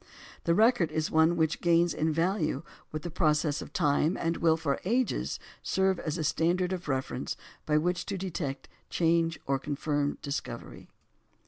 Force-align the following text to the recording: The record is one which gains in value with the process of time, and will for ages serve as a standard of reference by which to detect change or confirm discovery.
The 0.45 0.55
record 0.55 0.91
is 0.91 1.11
one 1.11 1.35
which 1.37 1.61
gains 1.61 1.93
in 1.93 2.11
value 2.11 2.63
with 2.91 3.03
the 3.03 3.11
process 3.11 3.61
of 3.61 3.71
time, 3.71 4.17
and 4.17 4.37
will 4.37 4.57
for 4.57 4.79
ages 4.83 5.37
serve 5.61 5.99
as 5.99 6.17
a 6.17 6.23
standard 6.23 6.73
of 6.73 6.87
reference 6.87 7.37
by 7.67 7.77
which 7.77 8.07
to 8.07 8.17
detect 8.17 8.67
change 8.89 9.39
or 9.45 9.59
confirm 9.59 10.17
discovery. 10.23 10.89